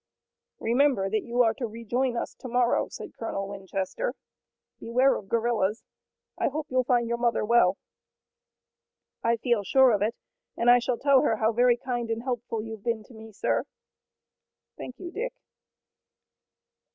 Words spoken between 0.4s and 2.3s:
"Remember that you're to rejoin